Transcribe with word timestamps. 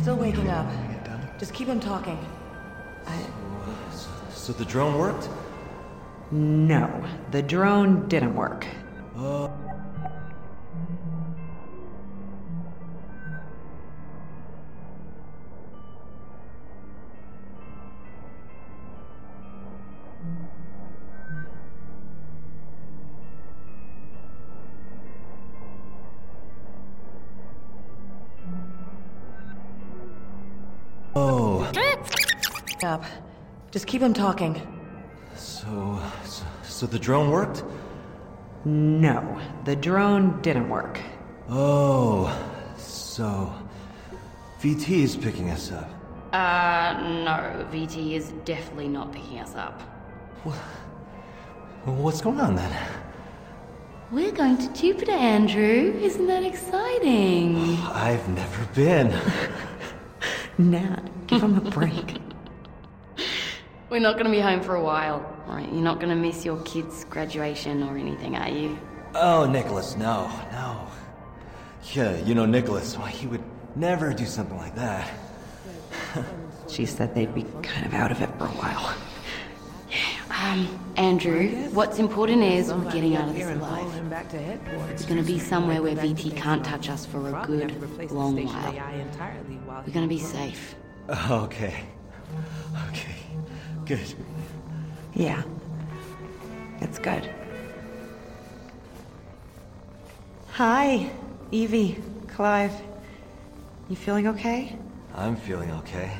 still 0.00 0.16
waking 0.16 0.48
up. 0.48 0.66
Just 1.38 1.52
keep 1.52 1.68
him 1.68 1.78
talking. 1.78 2.18
I, 3.06 3.22
So 4.34 4.52
the 4.52 4.64
drone 4.64 4.98
worked? 4.98 5.28
No, 6.30 7.04
the 7.32 7.42
drone 7.42 8.08
didn't 8.08 8.34
work. 8.34 8.66
Up. 32.84 33.04
Just 33.70 33.86
keep 33.86 34.02
him 34.02 34.14
talking. 34.14 34.60
So, 35.36 36.00
so, 36.24 36.44
so 36.62 36.86
the 36.86 36.98
drone 36.98 37.30
worked? 37.30 37.64
No, 38.64 39.40
the 39.64 39.76
drone 39.76 40.40
didn't 40.42 40.68
work. 40.68 41.00
Oh. 41.48 42.36
So. 42.76 43.52
VT 44.60 44.90
is 44.90 45.16
picking 45.16 45.50
us 45.50 45.72
up. 45.72 45.88
Uh, 46.34 46.92
no, 47.24 47.66
VT 47.72 48.12
is 48.12 48.32
definitely 48.44 48.88
not 48.88 49.10
picking 49.10 49.38
us 49.38 49.54
up. 49.54 49.80
What's 51.84 52.20
going 52.20 52.40
on 52.40 52.56
then? 52.56 52.76
We're 54.10 54.32
going 54.32 54.58
to 54.58 54.72
Jupiter, 54.72 55.12
Andrew. 55.12 55.98
Isn't 56.02 56.26
that 56.26 56.42
exciting? 56.42 57.78
I've 57.92 58.28
never 58.28 58.64
been. 58.74 59.18
Nat, 60.58 61.26
give 61.26 61.42
him 61.42 61.56
a 61.56 61.70
break. 61.70 62.18
We're 63.90 63.98
not 64.00 64.14
going 64.14 64.26
to 64.26 64.30
be 64.30 64.40
home 64.40 64.60
for 64.62 64.76
a 64.76 64.82
while. 64.82 65.18
Right, 65.48 65.66
you're 65.72 65.82
not 65.82 65.98
going 65.98 66.10
to 66.10 66.16
miss 66.16 66.44
your 66.44 66.60
kid's 66.62 67.04
graduation 67.06 67.82
or 67.82 67.98
anything, 67.98 68.36
are 68.36 68.48
you? 68.48 68.78
Oh, 69.16 69.46
Nicholas, 69.50 69.96
no, 69.96 70.28
no. 70.52 70.86
Yeah, 71.92 72.16
you 72.18 72.36
know 72.36 72.46
Nicholas, 72.46 72.96
why 72.96 73.10
he 73.10 73.26
would 73.26 73.42
never 73.74 74.12
do 74.12 74.26
something 74.26 74.56
like 74.56 74.74
that. 74.76 75.10
She 76.68 76.86
said 76.86 77.16
they'd 77.16 77.34
be 77.34 77.44
kind 77.64 77.84
of 77.84 77.94
out 77.94 78.12
of 78.12 78.20
it 78.22 78.28
for 78.38 78.44
a 78.44 78.48
while. 78.50 78.94
Um, 80.30 80.92
Andrew, 80.96 81.48
what's 81.70 81.98
important 81.98 82.44
is 82.44 82.72
we're 82.72 82.88
getting 82.92 83.16
out 83.16 83.26
of 83.28 83.34
this 83.34 83.42
Here 83.42 83.50
and 83.50 83.60
alive. 83.60 83.92
him 83.92 84.08
back 84.08 84.28
to 84.28 84.38
headquarters. 84.38 84.90
It's 84.92 85.04
going 85.04 85.18
to 85.18 85.26
be 85.26 85.40
somewhere 85.40 85.82
where 85.82 85.96
VT 85.96 86.36
can't 86.36 86.64
touch 86.64 86.88
us 86.88 87.04
for 87.04 87.28
a 87.28 87.44
good 87.44 87.70
to 87.70 87.74
replace 87.74 88.10
the 88.10 88.14
long 88.14 88.36
while. 88.46 88.72
AI 88.72 88.92
entirely 88.94 89.56
while 89.66 89.82
We're 89.84 89.92
going 89.92 90.08
to 90.08 90.14
be 90.14 90.20
safe. 90.20 90.76
Okay. 91.28 91.82
Okay. 92.90 93.16
Good. 93.90 94.14
Yeah, 95.14 95.42
it's 96.80 97.00
good. 97.00 97.28
Hi, 100.52 101.10
Evie, 101.50 102.00
Clive. 102.28 102.72
You 103.88 103.96
feeling 103.96 104.28
okay? 104.28 104.78
I'm 105.12 105.34
feeling 105.34 105.72
okay. 105.72 106.12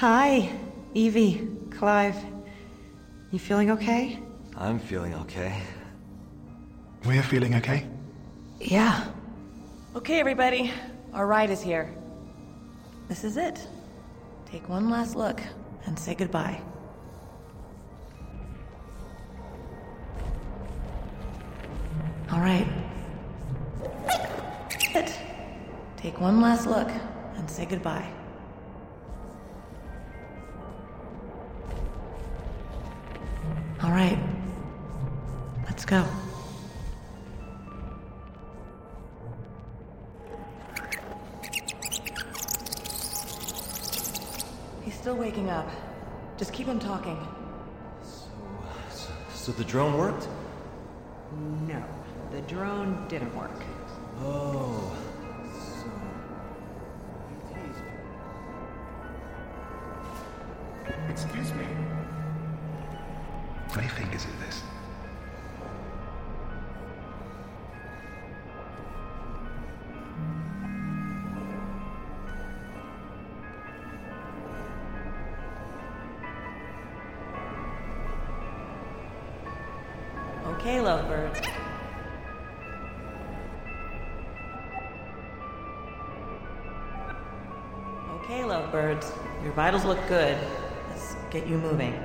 Hi, 0.00 0.50
Evie, 0.94 1.46
Clive. 1.68 2.16
You 3.32 3.38
feeling 3.38 3.70
okay? 3.72 4.18
I'm 4.56 4.78
feeling 4.78 5.12
okay. 5.12 5.60
We're 7.04 7.22
feeling 7.22 7.54
okay? 7.56 7.86
Yeah. 8.58 9.04
Okay, 9.94 10.18
everybody. 10.18 10.72
Our 11.12 11.26
ride 11.26 11.50
is 11.50 11.60
here. 11.60 11.94
This 13.08 13.24
is 13.24 13.36
it. 13.36 13.60
Take 14.46 14.70
one 14.70 14.88
last 14.88 15.16
look 15.16 15.42
and 15.84 15.98
say 15.98 16.14
goodbye. 16.14 16.62
All 22.32 22.40
right. 22.40 22.66
Take 25.98 26.18
one 26.22 26.40
last 26.40 26.66
look 26.66 26.88
and 27.36 27.50
say 27.50 27.66
goodbye. 27.66 28.10
Go. 35.90 36.06
He's 44.84 44.94
still 44.94 45.16
waking 45.16 45.50
up. 45.50 45.68
Just 46.38 46.52
keep 46.52 46.68
him 46.68 46.78
talking. 46.78 47.18
So, 48.04 49.10
so 49.34 49.52
the 49.52 49.64
drone 49.64 49.98
worked? 49.98 50.28
No, 51.66 51.82
the 52.30 52.40
drone 52.42 53.08
didn't 53.08 53.34
work. 53.34 53.50
Oh. 54.20 54.96
So. 55.52 55.90
Excuse 61.08 61.52
me. 61.54 61.64
What 63.66 63.74
do 63.74 63.82
you 63.82 63.88
think 63.88 64.14
is 64.14 64.24
in 64.24 64.40
this? 64.46 64.62
Okay, 80.60 80.76
lovebird. 80.76 81.38
Okay, 88.16 88.42
oh, 88.42 88.46
lovebirds. 88.46 89.10
Your 89.42 89.52
vitals 89.54 89.86
look 89.86 89.98
good. 90.06 90.36
Let's 90.90 91.16
get 91.30 91.46
you 91.46 91.56
moving. 91.56 91.98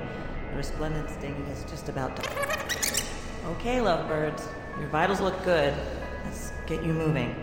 The 0.52 0.56
resplendent 0.56 1.10
stinging 1.10 1.44
is 1.48 1.64
just 1.64 1.90
about 1.90 2.16
done. 2.16 2.32
Oh, 3.44 3.50
okay, 3.60 3.82
lovebirds. 3.82 4.48
Your 4.80 4.88
vitals 4.88 5.20
look 5.20 5.36
good. 5.44 5.74
Let's 6.24 6.50
get 6.66 6.82
you 6.82 6.94
moving. 6.94 7.36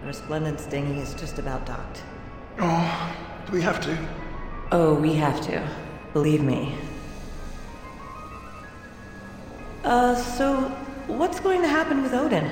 The 0.00 0.08
resplendent 0.08 0.58
stinging 0.58 0.98
is 0.98 1.14
just 1.14 1.38
about 1.38 1.64
docked. 1.64 2.02
Oh, 2.58 3.16
do 3.46 3.52
we 3.52 3.62
have 3.62 3.80
to? 3.82 3.96
Oh, 4.72 4.94
we 4.94 5.14
have 5.14 5.40
to. 5.42 5.64
Believe 6.12 6.42
me. 6.42 6.74
Uh, 9.86 10.16
so 10.16 10.62
what's 11.06 11.38
going 11.38 11.62
to 11.62 11.68
happen 11.68 12.02
with 12.02 12.12
Odin? 12.12 12.50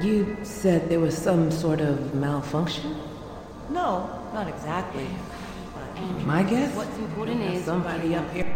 You 0.00 0.36
said 0.44 0.88
there 0.88 1.00
was 1.00 1.18
some 1.18 1.50
sort 1.50 1.80
of 1.80 2.14
malfunction? 2.14 2.96
No, 3.68 4.08
not 4.32 4.46
exactly. 4.46 5.08
My 6.24 6.44
guess? 6.44 6.72
What's 6.76 6.96
important 6.98 7.42
is 7.42 7.64
Somebody 7.64 8.14
up 8.14 8.30
here. 8.32 8.46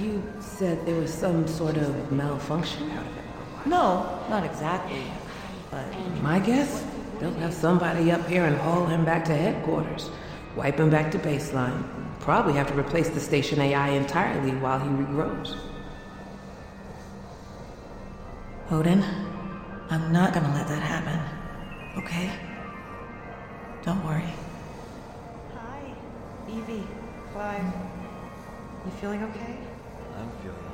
You 0.00 0.20
said 0.40 0.84
there 0.84 0.96
was 0.96 1.14
some 1.14 1.46
sort 1.46 1.76
of 1.76 2.10
malfunction? 2.10 2.90
No, 3.66 4.20
not 4.28 4.44
exactly. 4.44 5.02
But 5.70 5.86
My 6.22 6.38
guess? 6.38 6.84
They'll 7.18 7.32
have 7.34 7.54
somebody 7.54 8.10
up 8.10 8.26
here 8.28 8.44
and 8.44 8.56
haul 8.56 8.86
him 8.86 9.04
back 9.04 9.24
to 9.26 9.34
headquarters. 9.34 10.10
Wipe 10.56 10.78
him 10.78 10.90
back 10.90 11.10
to 11.12 11.18
baseline. 11.18 11.82
Probably 12.20 12.52
have 12.54 12.66
to 12.68 12.74
replace 12.74 13.08
the 13.08 13.20
station 13.20 13.60
AI 13.60 13.90
entirely 13.90 14.52
while 14.56 14.78
he 14.78 14.88
regrows. 14.88 15.56
Odin, 18.70 19.04
I'm 19.90 20.12
not 20.12 20.34
gonna 20.34 20.52
let 20.54 20.68
that 20.68 20.82
happen. 20.82 21.20
Okay? 21.98 22.30
Don't 23.82 24.04
worry. 24.04 24.32
Hi, 25.54 25.80
Evie, 26.48 26.86
Clive. 27.32 27.72
You 28.84 28.90
feeling 29.00 29.22
okay? 29.22 29.56
I'm 30.18 30.30
feeling 30.42 30.73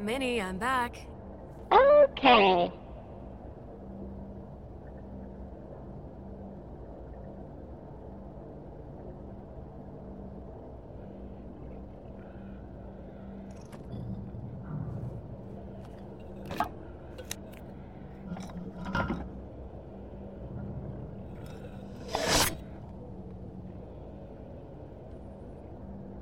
Minnie, 0.00 0.40
I'm 0.40 0.56
back. 0.56 0.96
Okay. 1.70 2.72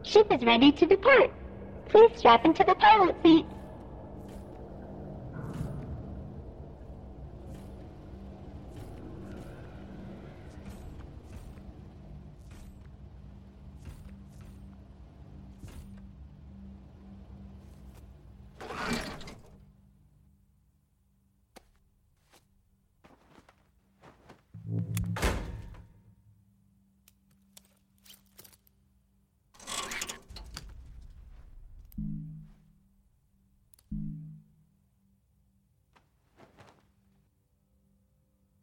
Ship 0.02 0.26
is 0.32 0.42
ready 0.42 0.72
to 0.72 0.86
depart. 0.86 1.30
Please 1.88 2.10
strap 2.16 2.44
into 2.44 2.64
the 2.64 2.74
pilot 2.74 3.14
seat. 3.22 3.46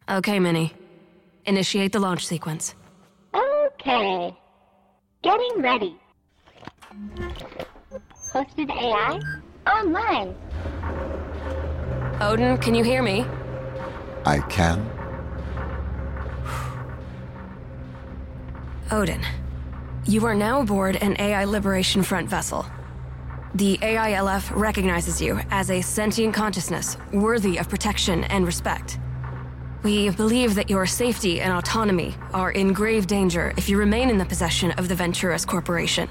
Okay, 0.07 0.39
Minnie. 0.39 0.71
Initiate 1.45 1.91
the 1.91 2.00
launch 2.00 2.25
sequence. 2.25 2.75
Okay. 3.33 4.35
Getting 5.24 5.62
ready. 5.62 5.95
Hosted 8.31 8.69
AI 8.69 9.19
online. 9.67 10.35
Oh, 12.21 12.31
Odin, 12.33 12.57
can 12.59 12.75
you 12.75 12.83
hear 12.83 13.01
me? 13.01 13.25
I 14.25 14.39
can. 14.50 14.88
Odin, 18.91 19.21
you 20.05 20.25
are 20.25 20.35
now 20.35 20.62
aboard 20.62 20.97
an 20.97 21.15
AI 21.19 21.45
Liberation 21.45 22.03
Front 22.03 22.29
vessel. 22.29 22.65
The 23.55 23.77
AILF 23.79 24.55
recognizes 24.55 25.19
you 25.19 25.39
as 25.50 25.71
a 25.71 25.81
sentient 25.81 26.33
consciousness 26.33 26.97
worthy 27.12 27.57
of 27.57 27.69
protection 27.69 28.25
and 28.25 28.45
respect. 28.45 29.00
We 29.84 30.10
believe 30.10 30.55
that 30.55 30.70
your 30.70 30.86
safety 30.86 31.41
and 31.41 31.53
autonomy 31.53 32.15
are 32.34 32.51
in 32.51 32.74
grave 32.74 33.08
danger 33.08 33.53
if 33.58 33.70
you 33.70 33.77
remain 33.77 34.10
in 34.10 34.17
the 34.17 34.25
possession 34.25 34.72
of 34.72 34.88
the 34.88 34.96
Venturas 34.96 35.46
Corporation. 35.46 36.10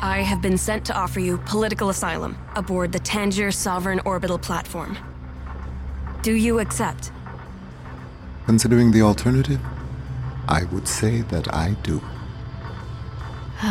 I 0.00 0.20
have 0.20 0.40
been 0.40 0.58
sent 0.58 0.84
to 0.86 0.96
offer 0.96 1.20
you 1.20 1.38
political 1.38 1.90
asylum 1.90 2.36
aboard 2.54 2.92
the 2.92 2.98
Tangier 2.98 3.50
Sovereign 3.50 4.00
Orbital 4.04 4.38
Platform. 4.38 4.96
Do 6.22 6.32
you 6.32 6.58
accept? 6.58 7.12
Considering 8.46 8.90
the 8.92 9.02
alternative, 9.02 9.60
I 10.48 10.64
would 10.64 10.88
say 10.88 11.22
that 11.22 11.52
I 11.54 11.76
do. 11.82 12.00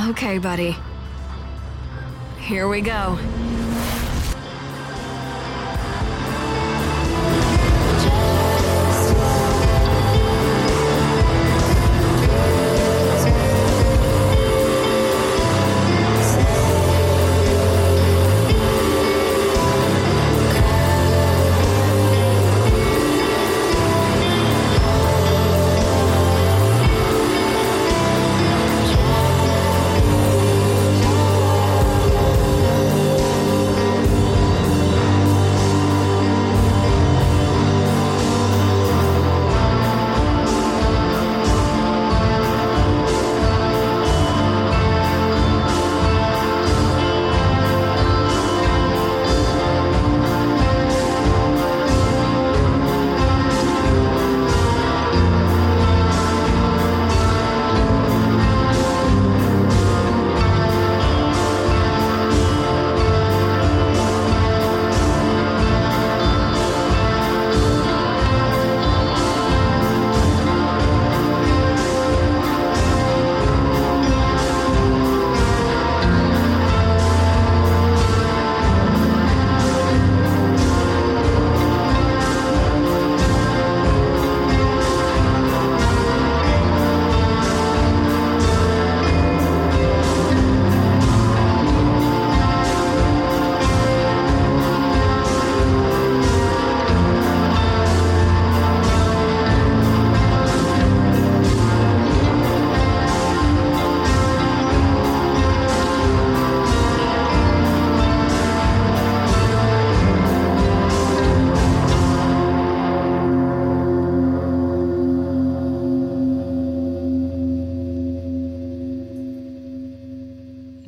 Okay, 0.09 0.37
buddy. 0.37 0.75
Here 2.39 2.67
we 2.67 2.81
go. 2.81 3.17